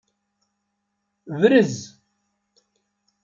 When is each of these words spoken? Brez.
Brez. 1.41 1.73